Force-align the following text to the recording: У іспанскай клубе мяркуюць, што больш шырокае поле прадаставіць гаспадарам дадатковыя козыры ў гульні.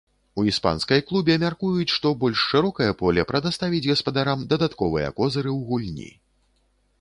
У 0.41 0.43
іспанскай 0.51 1.01
клубе 1.09 1.35
мяркуюць, 1.43 1.93
што 1.95 2.11
больш 2.23 2.39
шырокае 2.53 2.87
поле 3.03 3.27
прадаставіць 3.33 3.83
гаспадарам 3.91 4.47
дадатковыя 4.55 5.13
козыры 5.21 5.51
ў 5.55 5.71
гульні. 5.71 6.11